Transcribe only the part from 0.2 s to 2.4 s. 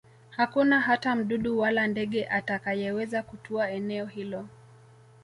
Hakuna hata mdudu wala ndege